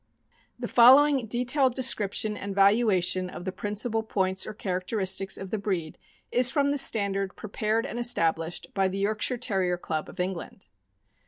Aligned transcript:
The 0.57 0.67
following 0.67 1.27
detailed 1.27 1.75
description 1.75 2.35
and 2.35 2.55
valuation 2.55 3.29
of 3.29 3.45
the 3.45 3.51
principal 3.51 4.01
points 4.01 4.47
or 4.47 4.53
characteristics 4.55 5.37
of 5.37 5.51
the 5.51 5.59
breed 5.59 5.99
is 6.31 6.49
from 6.49 6.71
the 6.71 6.79
standard 6.79 7.35
prepared 7.35 7.85
and 7.85 7.99
established 7.99 8.65
by 8.73 8.87
the 8.87 8.97
Yorkshire 8.97 9.37
Ter 9.37 9.59
rier 9.59 9.77
Club 9.79 10.09
of 10.09 10.19
England. 10.19 10.69